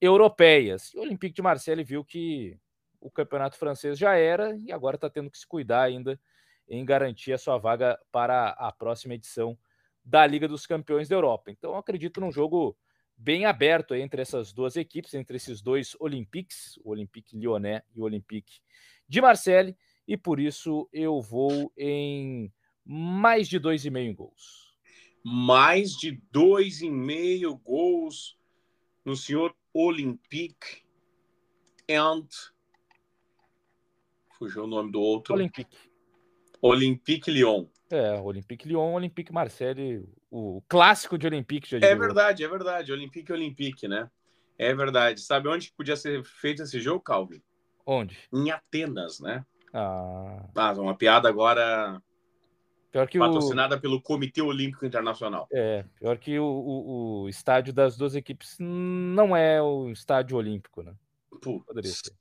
[0.00, 0.92] europeias.
[0.92, 2.58] E o Olympique de Marseille viu que
[3.00, 6.20] o campeonato francês já era e agora está tendo que se cuidar ainda
[6.68, 9.56] em garantir a sua vaga para a próxima edição
[10.04, 11.52] da Liga dos Campeões da Europa.
[11.52, 12.76] Então, acredito num jogo
[13.16, 18.02] bem aberto entre essas duas equipes, entre esses dois Olympiques, o Olympique Lyonnais e o
[18.02, 18.58] Olympique
[19.06, 22.52] de Marseille, e por isso eu vou em
[22.84, 24.67] mais de dois e meio gols.
[25.24, 28.38] Mais de dois e meio gols
[29.04, 30.82] no senhor Olympique
[31.90, 32.26] and
[34.38, 35.34] fugiu o nome do outro.
[35.34, 35.76] Olympique.
[36.62, 37.66] Olympique Lyon.
[37.90, 41.74] É, Olympique Lyon, Olympique Marseille, o clássico de Olympique.
[41.74, 42.92] é verdade, é verdade.
[42.92, 44.10] Olympique Olympique, né?
[44.58, 45.20] É verdade.
[45.20, 47.42] Sabe onde podia ser feito esse jogo, Calvin?
[47.86, 48.18] Onde?
[48.32, 49.44] Em Atenas, né?
[49.72, 50.48] Ah.
[50.54, 52.02] ah uma piada agora
[52.90, 53.80] Pior que patrocinada o...
[53.80, 55.46] pelo Comitê Olímpico Internacional.
[55.52, 60.82] É, pior que o, o, o, estádio das duas equipes não é o estádio olímpico,
[60.82, 60.94] né?
[61.30, 61.64] Putz.
[61.66, 62.14] Poderia ser.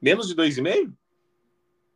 [0.00, 0.92] Menos de 2,5?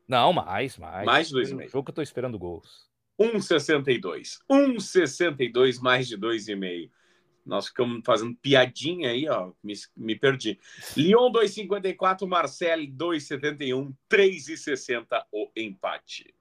[0.08, 1.04] Não, mais, mais.
[1.04, 1.68] Mais de 2,5.
[1.68, 2.88] jogo que eu tô esperando gols.
[3.20, 4.38] 1,62.
[4.50, 6.90] 1,62 mais de 2,5.
[7.44, 9.52] Nós ficamos fazendo piadinha aí, ó.
[9.62, 10.58] Me, me perdi.
[10.96, 16.34] Lyon 2,54, Marseille 2,71, 3,60 o empate.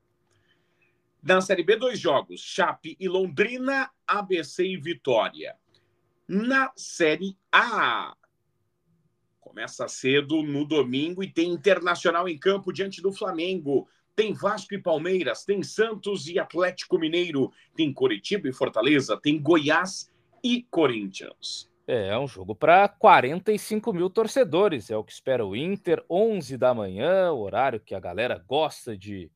[1.27, 5.57] Na Série B, dois jogos: Chape e Londrina, ABC e Vitória.
[6.25, 8.15] Na Série A,
[9.41, 13.89] começa cedo no domingo e tem Internacional em campo diante do Flamengo.
[14.15, 20.09] Tem Vasco e Palmeiras, tem Santos e Atlético Mineiro, tem Coritiba e Fortaleza, tem Goiás
[20.41, 21.69] e Corinthians.
[21.85, 26.57] É, é um jogo para 45 mil torcedores, é o que espera o Inter, 11
[26.57, 29.29] da manhã, horário que a galera gosta de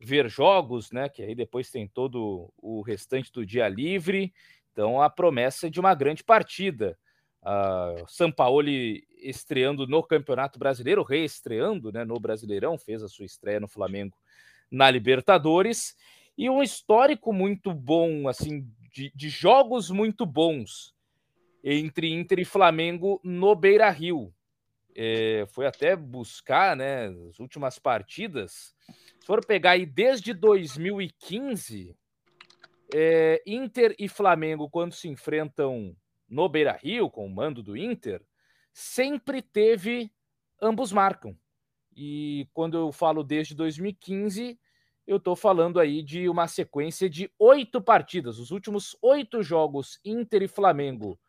[0.00, 1.08] ver jogos, né?
[1.08, 4.32] Que aí depois tem todo o restante do dia livre.
[4.72, 6.98] Então a promessa é de uma grande partida.
[7.42, 13.68] Uh, Sampaoli estreando no Campeonato Brasileiro, reestreando né, no Brasileirão, fez a sua estreia no
[13.68, 14.16] Flamengo
[14.70, 15.94] na Libertadores.
[16.36, 20.94] E um histórico muito bom, assim, de, de jogos muito bons
[21.62, 24.32] entre Inter e Flamengo no Beira Rio.
[24.96, 28.74] É, foi até buscar né, as últimas partidas
[29.20, 31.94] se for pegar aí desde 2015,
[32.94, 35.94] é, Inter e Flamengo, quando se enfrentam
[36.28, 38.22] no Beira Rio, com o mando do Inter,
[38.72, 40.10] sempre teve
[40.60, 41.36] ambos marcam.
[41.94, 44.58] E quando eu falo desde 2015,
[45.06, 48.38] eu estou falando aí de uma sequência de oito partidas.
[48.38, 51.20] Os últimos oito jogos Inter e Flamengo,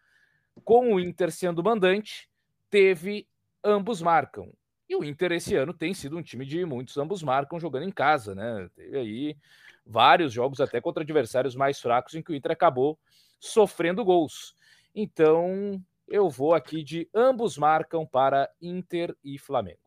[0.63, 2.29] com o Inter sendo mandante,
[2.69, 3.27] teve
[3.63, 4.51] ambos marcam.
[4.91, 7.91] E o Inter esse ano tem sido um time de muitos ambos marcam jogando em
[7.91, 8.69] casa, né?
[8.75, 9.37] Teve aí
[9.85, 12.99] vários jogos até contra adversários mais fracos em que o Inter acabou
[13.39, 14.53] sofrendo gols.
[14.93, 19.79] Então, eu vou aqui de ambos marcam para Inter e Flamengo.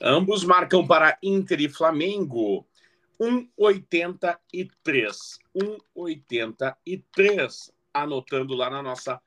[0.00, 2.66] Ambos marcam para Inter e Flamengo.
[3.20, 4.38] 1,83.
[5.54, 7.70] 1,83.
[7.92, 9.20] Anotando lá na nossa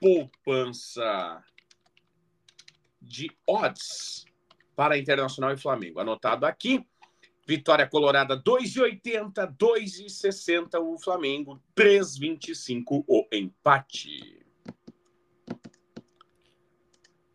[0.00, 1.40] poupança
[3.06, 4.24] de odds
[4.74, 6.00] para Internacional e Flamengo.
[6.00, 6.84] Anotado aqui.
[7.48, 14.44] Vitória Colorada 2,80, 2,60 o Flamengo, 3,25 o empate.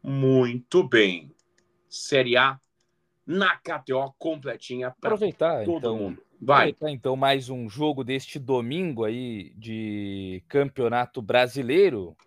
[0.03, 1.33] Muito bem.
[1.87, 2.59] Série A
[3.25, 6.21] na KTO completinha para aproveitar todo então, mundo.
[6.41, 6.71] Vai.
[6.71, 12.17] Aproveitar, então mais um jogo deste domingo aí de Campeonato Brasileiro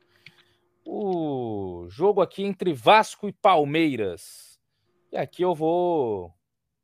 [0.84, 4.60] o jogo aqui entre Vasco e Palmeiras.
[5.10, 6.32] E aqui eu vou,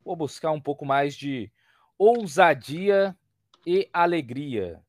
[0.04, 1.52] vou buscar um pouco mais de
[1.98, 3.16] ousadia
[3.66, 4.80] e alegria.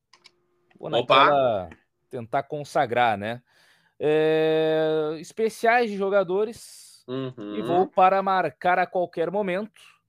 [0.79, 1.69] Vou naquela,
[2.09, 3.41] tentar consagrar, né?
[3.99, 7.55] É, especiais de jogadores uhum.
[7.55, 10.00] e vou para marcar a qualquer momento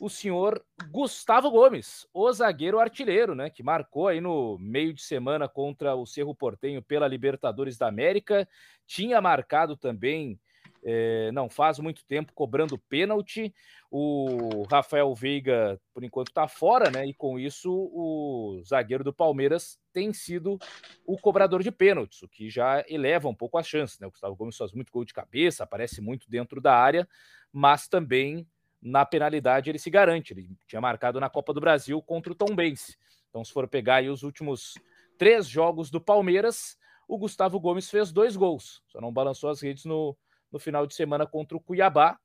[0.00, 5.48] o senhor Gustavo Gomes, o zagueiro artilheiro, né, que marcou aí no meio de semana
[5.48, 8.48] contra o Cerro Portenho pela Libertadores da América,
[8.86, 10.38] tinha marcado também
[10.82, 13.54] é, não faz muito tempo cobrando pênalti.
[13.90, 17.06] O Rafael Veiga, por enquanto, está fora, né?
[17.06, 20.58] E com isso, o zagueiro do Palmeiras tem sido
[21.04, 24.06] o cobrador de pênaltis, o que já eleva um pouco as chances, né?
[24.06, 27.08] O Gustavo Gomes faz muito gol de cabeça, aparece muito dentro da área,
[27.52, 28.46] mas também
[28.82, 30.32] na penalidade ele se garante.
[30.32, 32.96] Ele tinha marcado na Copa do Brasil contra o Tom Bense.
[33.28, 34.74] Então, se for pegar aí os últimos
[35.18, 38.82] três jogos do Palmeiras, o Gustavo Gomes fez dois gols.
[38.88, 40.16] Só não balançou as redes no,
[40.50, 42.18] no final de semana contra o Cuiabá,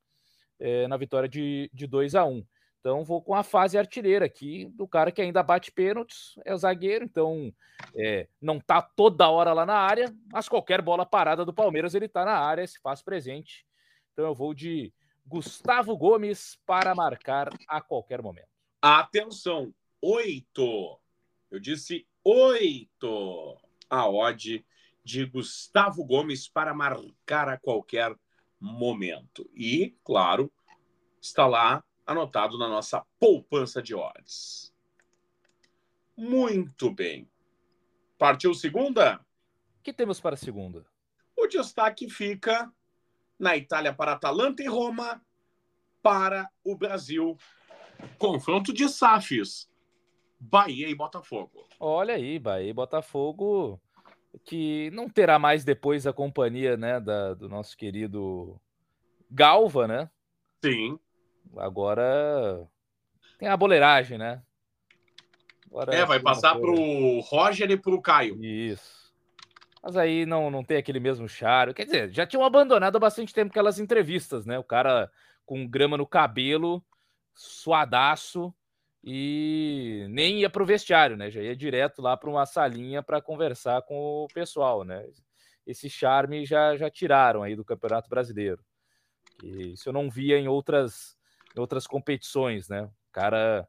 [0.59, 2.45] é, na vitória de, de 2 a 1 um.
[2.79, 6.57] Então, vou com a fase artilheira aqui do cara que ainda bate pênaltis, é o
[6.57, 7.51] zagueiro, então
[7.95, 12.07] é, não tá toda hora lá na área, mas qualquer bola parada do Palmeiras ele
[12.07, 13.65] tá na área, se faz presente.
[14.13, 14.93] Então, eu vou de
[15.25, 18.47] Gustavo Gomes para marcar a qualquer momento.
[18.81, 20.99] Atenção, oito.
[21.49, 23.57] Eu disse oito.
[23.89, 24.65] A odd
[25.03, 28.15] de Gustavo Gomes para marcar a qualquer
[28.59, 29.49] momento.
[29.53, 30.51] E, claro,
[31.21, 34.73] está lá anotado na nossa poupança de odds.
[36.17, 37.29] Muito bem.
[38.17, 39.19] Partiu segunda?
[39.79, 40.85] O que temos para segunda?
[41.37, 42.71] O destaque fica
[43.39, 45.21] na Itália para Atalanta e Roma,
[46.01, 47.37] para o Brasil
[48.17, 49.69] Confronto de SAFs.
[50.39, 51.67] Bahia e Botafogo.
[51.79, 53.81] Olha aí, Bahia e Botafogo,
[54.43, 58.59] que não terá mais depois a companhia né, da, do nosso querido
[59.31, 60.09] Galva, né?
[60.63, 60.99] Sim.
[61.57, 62.67] Agora
[63.39, 64.41] tem a boleiragem, né?
[65.67, 68.43] Agora é, vai passar para o Roger e para o Caio.
[68.43, 69.04] Isso.
[69.85, 71.71] Mas aí não, não tem aquele mesmo charme.
[71.71, 74.57] Quer dizer, já tinham abandonado há bastante tempo aquelas entrevistas, né?
[74.57, 75.11] O cara
[75.45, 76.83] com grama no cabelo,
[77.35, 78.51] suadaço,
[79.03, 81.29] e nem ia para o vestiário, né?
[81.29, 85.07] Já ia direto lá para uma salinha para conversar com o pessoal, né?
[85.67, 88.65] Esse charme já, já tiraram aí do Campeonato Brasileiro.
[89.43, 91.15] E isso eu não via em outras,
[91.55, 92.85] em outras competições, né?
[92.85, 93.67] O cara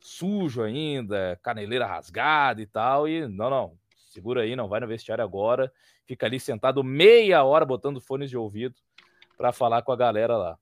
[0.00, 3.78] sujo ainda, caneleira rasgada e tal, e não, não,
[4.10, 5.72] segura aí, não vai no vestiário agora,
[6.06, 8.74] fica ali sentado meia hora botando fones de ouvido
[9.36, 10.58] para falar com a galera lá.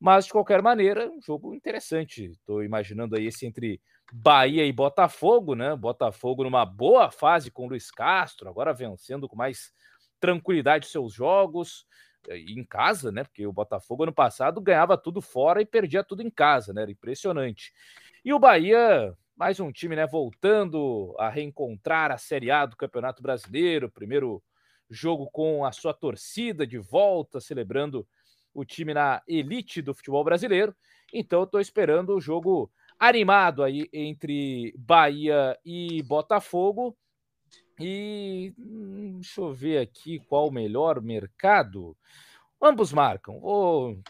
[0.00, 2.26] Mas, de qualquer maneira, um jogo interessante.
[2.26, 3.80] Estou imaginando aí esse entre
[4.12, 5.74] Bahia e Botafogo, né?
[5.76, 9.72] Botafogo numa boa fase com o Luiz Castro, agora vencendo com mais
[10.20, 11.86] tranquilidade seus jogos
[12.28, 13.24] eh, em casa, né?
[13.24, 16.82] Porque o Botafogo ano passado ganhava tudo fora e perdia tudo em casa, né?
[16.82, 17.72] Era impressionante.
[18.24, 20.04] E o Bahia, mais um time, né?
[20.04, 24.42] Voltando a reencontrar a Série A do Campeonato Brasileiro, primeiro
[24.90, 28.04] jogo com a sua torcida de volta, celebrando
[28.52, 30.74] o time na elite do futebol brasileiro.
[31.14, 36.98] Então, eu estou esperando o jogo animado aí entre Bahia e Botafogo.
[37.78, 41.96] E hum, deixa eu ver aqui qual o melhor mercado.
[42.60, 43.40] Ambos marcam.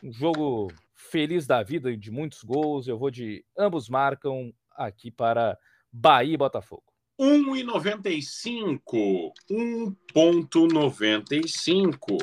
[0.03, 2.89] um jogo feliz da vida de muitos gols.
[2.89, 5.59] Eu vou de ambos marcam aqui para
[5.93, 6.85] Bahia e Botafogo.
[7.21, 9.33] 1,95.
[9.51, 12.17] 1,95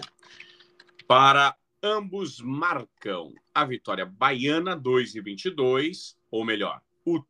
[1.08, 1.56] para
[1.88, 7.24] Ambos marcam a vitória baiana 2 e 22, ou melhor, o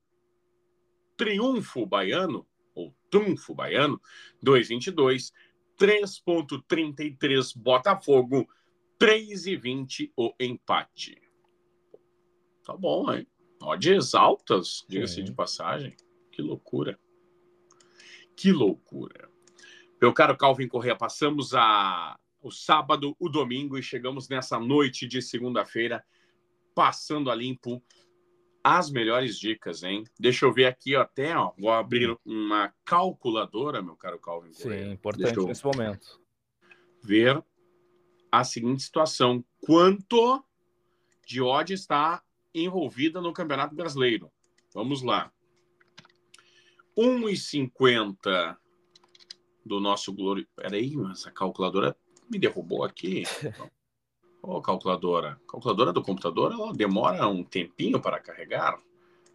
[1.18, 4.00] triunfo baiano, ou trunfo baiano,
[4.42, 5.34] 2 e 22,
[5.78, 8.48] 3.33 Botafogo,
[8.98, 11.22] 3 e 20 o empate.
[12.64, 13.28] Tá bom, hein?
[13.65, 15.95] Odds altas, diga-se de passagem.
[16.32, 16.99] Que loucura.
[18.36, 19.30] Que loucura.
[20.01, 25.19] Meu caro Calvin Correa, passamos a o sábado, o domingo e chegamos nessa noite de
[25.19, 26.06] segunda-feira
[26.75, 27.82] passando a limpo
[28.63, 30.04] as melhores dicas, hein?
[30.19, 34.54] Deixa eu ver aqui até, ó, vou abrir uma calculadora, meu caro Calvin.
[34.54, 34.91] Sim, Correia.
[34.91, 36.21] importante nesse momento.
[37.01, 37.43] Ver
[38.32, 40.43] a seguinte situação: quanto
[41.25, 42.23] de odd está
[42.63, 44.32] envolvida no Campeonato Brasileiro?
[44.74, 45.32] Vamos lá.
[46.98, 48.58] 1,50
[49.65, 50.48] do nosso glória.
[50.56, 51.96] Peraí, essa calculadora
[52.30, 53.24] me derrubou aqui.
[54.41, 55.39] Ô, oh, calculadora.
[55.48, 58.80] Calculadora do computador, ela demora um tempinho para carregar.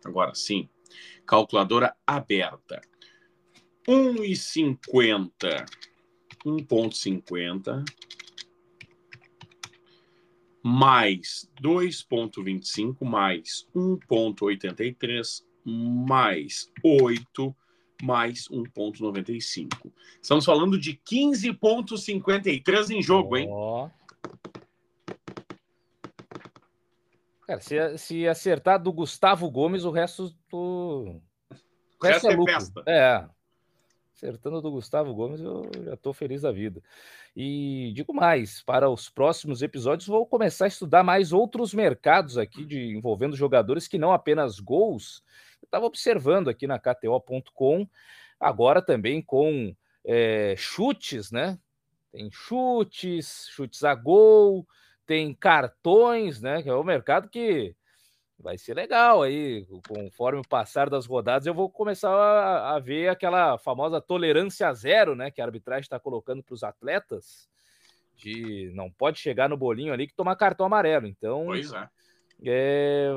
[0.04, 0.68] Agora sim.
[1.26, 2.80] Calculadora aberta.
[3.88, 5.66] 1,50.
[6.44, 7.84] 1,50
[10.62, 17.56] mais 2,25 mais 1,83 mais 8
[18.02, 19.92] mais 1,95.
[20.22, 23.48] Estamos falando de 15,53 em jogo, hein?
[27.46, 31.20] Cara, se, se acertar do Gustavo Gomes, o resto do.
[32.00, 32.82] O resto, é, é festa.
[32.86, 33.28] É.
[34.20, 36.82] Acertando do Gustavo Gomes, eu já estou feliz da vida.
[37.34, 42.66] E digo mais, para os próximos episódios, vou começar a estudar mais outros mercados aqui
[42.66, 45.24] de envolvendo jogadores que não apenas gols,
[45.62, 47.88] eu estava observando aqui na KTO.com,
[48.38, 51.58] agora também com é, chutes, né?
[52.12, 54.68] Tem chutes, chutes a gol,
[55.06, 56.62] tem cartões, né?
[56.62, 57.74] Que é o mercado que
[58.40, 59.66] vai ser legal aí.
[59.86, 65.14] Conforme o passar das rodadas, eu vou começar a, a ver aquela famosa tolerância zero,
[65.14, 65.30] né?
[65.30, 67.48] Que a arbitragem está colocando para os atletas.
[68.16, 71.06] De não pode chegar no bolinho ali que tomar cartão amarelo.
[71.06, 71.88] Então, pois é.
[72.42, 73.10] É,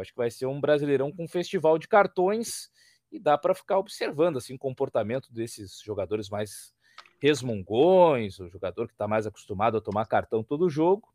[0.00, 2.70] acho que vai ser um brasileirão com um festival de cartões
[3.10, 6.74] e dá para ficar observando assim o comportamento desses jogadores mais
[7.18, 11.08] resmungões, o jogador que está mais acostumado a tomar cartão todo jogo.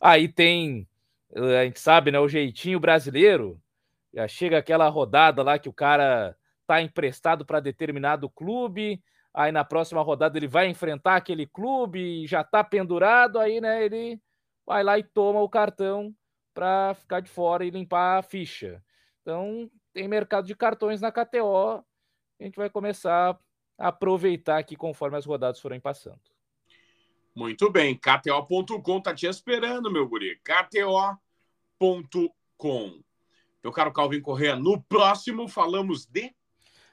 [0.00, 0.88] Aí tem,
[1.34, 3.60] a gente sabe, né, o jeitinho brasileiro.
[4.12, 9.02] Já chega aquela rodada lá que o cara tá emprestado para determinado clube,
[9.32, 13.84] aí na próxima rodada ele vai enfrentar aquele clube e já tá pendurado, aí né,
[13.84, 14.20] ele
[14.64, 16.14] vai lá e toma o cartão
[16.54, 18.82] para ficar de fora e limpar a ficha.
[19.20, 21.84] Então, tem mercado de cartões na KTO.
[22.40, 23.38] A gente vai começar
[23.78, 26.35] a aproveitar aqui conforme as rodadas forem passando.
[27.36, 30.40] Muito bem, KTO.com tá te esperando, meu guri.
[30.42, 31.28] KTO.com.
[33.62, 36.34] Meu caro Calvin Correa, no próximo falamos de.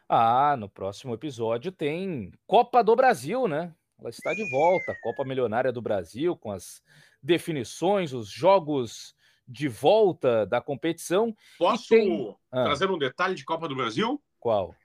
[0.09, 3.73] Ah, no próximo episódio tem Copa do Brasil, né?
[3.97, 6.83] Ela está de volta, Copa Milionária do Brasil, com as
[7.21, 9.15] definições, os jogos
[9.47, 11.33] de volta da competição.
[11.57, 12.35] Posso tem...
[12.51, 12.65] ah.
[12.65, 14.21] trazer um detalhe de Copa do Brasil?
[14.41, 14.75] Qual?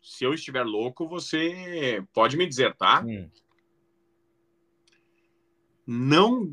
[0.00, 3.04] Se eu estiver louco, você pode me dizer, tá?
[3.04, 3.28] Hum.
[5.86, 6.52] Não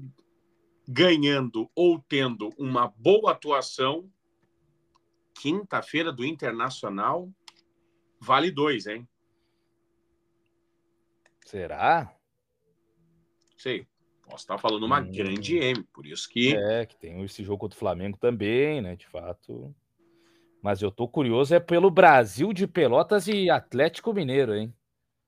[0.87, 4.09] ganhando ou tendo uma boa atuação,
[5.33, 7.29] quinta-feira do Internacional
[8.19, 9.07] vale dois, hein?
[11.45, 12.15] Será?
[13.57, 13.87] Sei.
[14.23, 15.11] Posso estar falando uma hum.
[15.11, 16.55] grande M, por isso que.
[16.55, 18.95] É, que tem esse jogo contra o Flamengo também, né?
[18.95, 19.75] De fato.
[20.61, 24.73] Mas eu tô curioso é pelo Brasil de Pelotas e Atlético Mineiro, hein?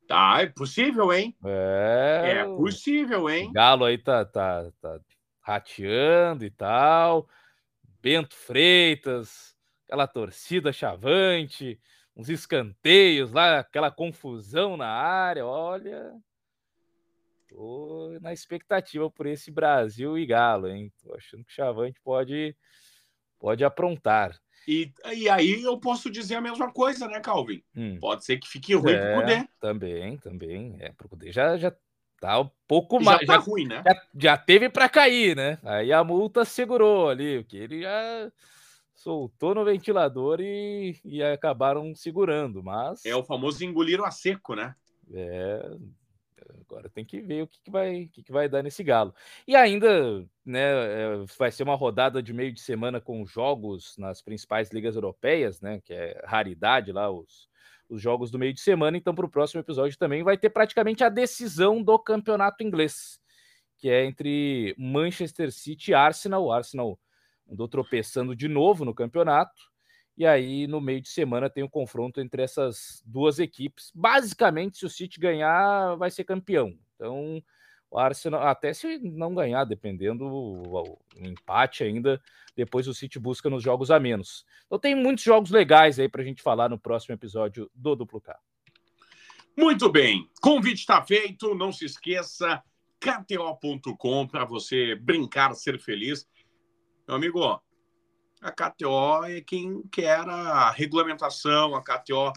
[0.07, 1.35] Tá, é possível, hein?
[1.43, 2.37] É.
[2.37, 3.49] É possível, hein?
[3.49, 4.99] O Galo aí tá, tá, tá
[5.41, 7.27] rateando e tal.
[8.01, 11.79] Bento Freitas, aquela torcida chavante,
[12.15, 15.45] uns escanteios lá, aquela confusão na área.
[15.45, 16.13] Olha,
[17.47, 20.93] tô na expectativa por esse Brasil e Galo, hein?
[21.01, 22.55] Tô achando que o Chavante pode,
[23.39, 24.39] pode aprontar.
[24.67, 27.63] E, e aí eu posso dizer a mesma coisa, né, Calvin?
[27.75, 27.97] Hum.
[27.99, 29.47] Pode ser que fique ruim é, pro Cudê.
[29.59, 30.75] Também, também.
[30.79, 31.73] É, pro Cudê já, já
[32.19, 33.19] tá um pouco mais.
[33.21, 33.83] Já tá ruim, né?
[33.85, 35.59] Já, já teve para cair, né?
[35.63, 38.31] Aí a multa segurou ali, o que ele já
[38.95, 43.05] soltou no ventilador e, e acabaram segurando, mas...
[43.05, 44.73] É o famoso engoliram a seco, né?
[45.13, 45.69] É,
[46.67, 49.13] Agora tem que ver o que, que vai, o que, que, vai dar nesse galo.
[49.47, 54.21] E ainda, né, é, vai ser uma rodada de meio de semana com jogos nas
[54.21, 57.47] principais ligas europeias, né, que é raridade lá os,
[57.87, 58.97] os jogos do meio de semana.
[58.97, 63.19] Então, para o próximo episódio também vai ter praticamente a decisão do campeonato inglês,
[63.77, 66.45] que é entre Manchester City e Arsenal.
[66.45, 66.99] O Arsenal
[67.49, 69.74] andou tropeçando de novo no campeonato.
[70.17, 73.91] E aí, no meio de semana, tem um confronto entre essas duas equipes.
[73.93, 76.77] Basicamente, se o City ganhar, vai ser campeão.
[76.95, 77.43] Então,
[77.91, 82.21] o Arsenal, até se não ganhar, dependendo o, empate ainda,
[82.55, 84.45] depois o City busca nos jogos a menos.
[84.65, 88.21] Então, tem muitos jogos legais aí para a gente falar no próximo episódio do Duplo
[88.21, 88.37] K.
[89.57, 91.55] Muito bem, convite está feito.
[91.55, 92.61] Não se esqueça,
[92.99, 96.27] KTO.com para você brincar, ser feliz.
[97.07, 97.61] Meu amigo,
[98.41, 102.31] a KTO é quem quer a regulamentação, a KTO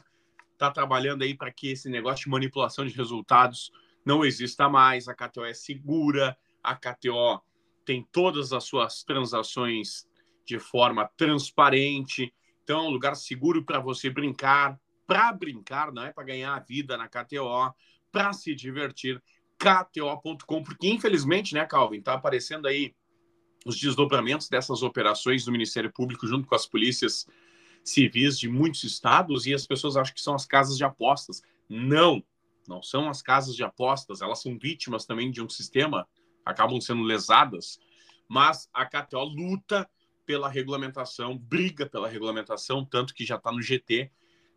[0.53, 3.71] está trabalhando aí para que esse negócio de manipulação de resultados
[4.05, 7.43] não exista mais, a KTO é segura, a KTO
[7.85, 10.07] tem todas as suas transações
[10.45, 12.33] de forma transparente,
[12.63, 16.61] então é um lugar seguro para você brincar, para brincar, não é para ganhar a
[16.61, 17.75] vida na KTO,
[18.11, 19.23] para se divertir,
[19.59, 22.95] KTO.com, porque infelizmente, né, Calvin, tá aparecendo aí
[23.65, 27.27] os desdobramentos dessas operações do Ministério Público junto com as polícias
[27.85, 31.43] civis de muitos estados e as pessoas acham que são as casas de apostas.
[31.69, 32.23] Não,
[32.67, 36.07] não são as casas de apostas, elas são vítimas também de um sistema,
[36.45, 37.79] acabam sendo lesadas,
[38.29, 39.89] mas a KTO luta
[40.27, 44.11] pela regulamentação, briga pela regulamentação, tanto que já está no GT,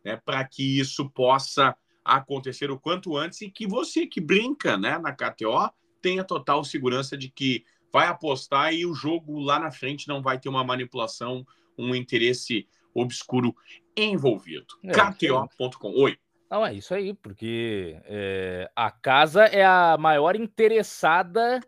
[0.04, 4.98] né, para que isso possa acontecer o quanto antes e que você que brinca né,
[4.98, 5.72] na KTO
[6.02, 10.40] tenha total segurança de que vai apostar e o jogo lá na frente não vai
[10.40, 11.46] ter uma manipulação,
[11.78, 13.56] um interesse obscuro
[13.96, 14.68] envolvido.
[14.84, 15.92] É, KTO.com.
[16.02, 16.18] Oi.
[16.50, 21.62] Não, é isso aí, porque é, a casa é a maior interessada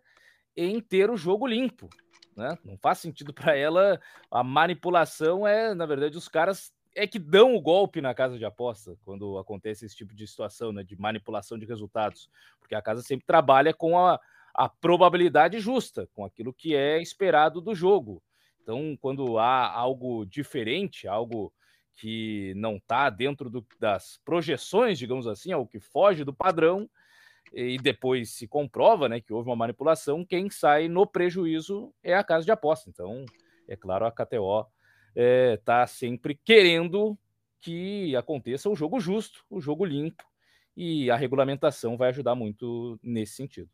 [0.55, 1.89] em ter o jogo limpo.
[2.35, 2.57] Né?
[2.65, 3.99] Não faz sentido para ela.
[4.29, 8.45] A manipulação é, na verdade, os caras é que dão o golpe na casa de
[8.45, 13.01] aposta quando acontece esse tipo de situação, né, de manipulação de resultados, porque a casa
[13.01, 14.19] sempre trabalha com a,
[14.53, 18.21] a probabilidade justa, com aquilo que é esperado do jogo.
[18.61, 21.53] Então, quando há algo diferente, algo
[21.95, 26.89] que não está dentro do, das projeções, digamos assim, algo que foge do padrão,
[27.51, 32.23] e depois se comprova né, que houve uma manipulação, quem sai no prejuízo é a
[32.23, 32.89] casa de aposta.
[32.89, 33.25] Então,
[33.67, 34.71] é claro, a KTO está
[35.15, 37.17] é, tá sempre querendo
[37.61, 40.23] que aconteça o jogo justo, o jogo limpo,
[40.75, 43.69] e a regulamentação vai ajudar muito nesse sentido.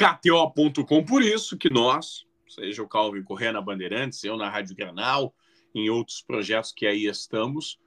[0.00, 1.04] KTO.com.
[1.04, 5.34] Por isso que nós, seja o Calvin Corrêa na Bandeirantes, eu na Rádio Granal,
[5.74, 7.78] em outros projetos que aí estamos.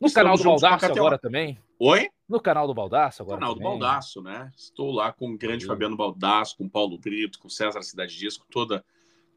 [0.00, 1.56] No estamos canal do Baldaço agora também?
[1.78, 2.10] Oi?
[2.28, 3.68] No canal do Baldaço agora canal também.
[3.68, 4.50] do Baldaço, né?
[4.56, 8.46] Estou lá com o grande Fabiano Baldaço, com Paulo Brito, com César Cidade Dias, com
[8.50, 8.84] toda a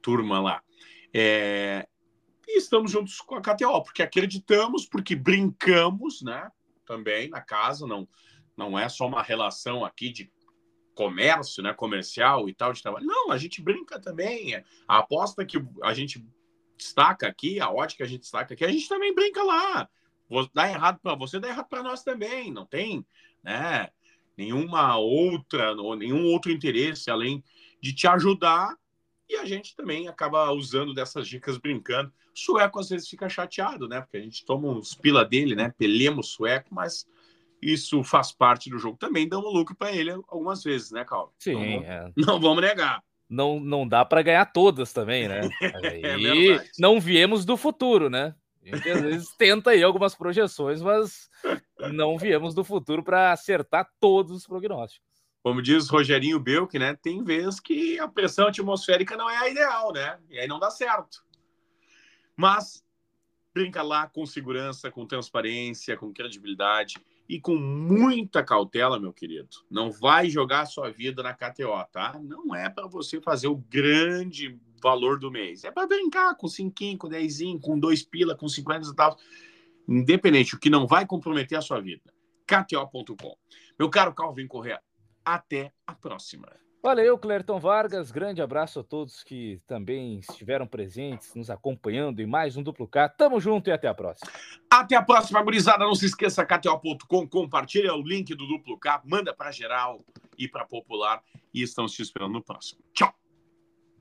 [0.01, 0.63] turma lá.
[1.13, 1.87] É...
[2.47, 6.49] E estamos juntos com a KTO, porque acreditamos, porque brincamos, né?
[6.83, 8.07] Também na casa, não,
[8.55, 10.31] não é só uma relação aqui de
[10.97, 13.05] comércio, né, comercial e tal de trabalho.
[13.05, 14.55] Não, a gente brinca também.
[14.87, 16.25] A aposta que a gente
[16.75, 19.87] destaca aqui, a ótica que a gente destaca aqui, a gente também brinca lá.
[20.51, 22.51] Dá errado para você, dá errado para nós também.
[22.51, 23.05] Não tem,
[23.43, 23.89] né?
[24.35, 27.43] Nenhuma outra, nenhum outro interesse além
[27.79, 28.75] de te ajudar
[29.29, 32.11] e a gente também acaba usando dessas dicas brincando.
[32.35, 34.01] O sueco às vezes fica chateado, né?
[34.01, 35.71] Porque a gente toma uns pila dele, né?
[35.77, 37.07] Pelemos sueco, mas
[37.61, 38.97] isso faz parte do jogo.
[38.97, 41.33] Também damos lucro para ele algumas vezes, né, Calvin?
[41.39, 42.11] Sim, não, é.
[42.15, 43.03] não vamos negar.
[43.29, 45.41] Não, não dá para ganhar todas também, né?
[45.61, 48.33] é e não viemos do futuro, né?
[48.63, 51.29] Gente às vezes tenta aí algumas projeções, mas
[51.93, 55.07] não viemos do futuro para acertar todos os prognósticos
[55.47, 56.93] como diz Rogerinho Belk, né?
[56.93, 60.19] Tem vezes que a pressão atmosférica não é a ideal, né?
[60.29, 61.23] E aí não dá certo.
[62.35, 62.83] Mas
[63.53, 66.95] brinca lá com segurança, com transparência, com credibilidade
[67.27, 69.49] e com muita cautela, meu querido.
[69.69, 72.19] Não vai jogar a sua vida na KTO, tá?
[72.23, 75.63] Não é para você fazer o grande valor do mês.
[75.63, 79.17] É para brincar com 5, com 10, com 2 pila, com 50 e tal.
[79.87, 82.13] Independente, o que não vai comprometer a sua vida.
[82.45, 83.37] KTO.com.
[83.77, 84.81] Meu caro Calvin Correa,
[85.25, 86.66] até a próxima.
[86.87, 88.11] Valeu, Clerton Vargas.
[88.11, 93.09] Grande abraço a todos que também estiveram presentes, nos acompanhando em mais um Duplo K.
[93.09, 94.31] Tamo junto e até a próxima.
[94.69, 95.83] Até a próxima, gurizada.
[95.83, 99.99] Não se esqueça, KTO.com, compartilha o link do Duplo K, manda para geral
[100.37, 101.21] e para popular.
[101.53, 102.79] E estamos te esperando no próximo.
[102.93, 103.13] Tchau.